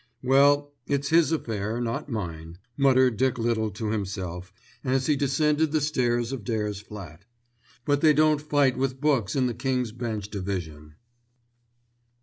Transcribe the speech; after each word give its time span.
"Well, 0.23 0.73
it's 0.87 1.09
his 1.09 1.31
affair, 1.31 1.79
not 1.79 2.09
mine," 2.09 2.57
muttered 2.75 3.17
Dick 3.17 3.37
Little 3.37 3.69
to 3.69 3.91
himself 3.91 4.51
as 4.83 5.05
he 5.05 5.15
descended 5.15 5.71
the 5.71 5.79
stairs 5.79 6.31
of 6.31 6.43
Dare's 6.43 6.79
flat; 6.79 7.25
"but 7.85 8.01
they 8.01 8.11
don't 8.13 8.41
fight 8.41 8.79
with 8.79 8.99
books 8.99 9.35
in 9.35 9.45
the 9.45 9.53
King's 9.53 9.91
Bench 9.91 10.27
Division." 10.31 10.95